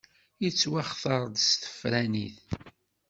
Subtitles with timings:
[0.43, 2.35] Yettwaxtar-d s tefranin.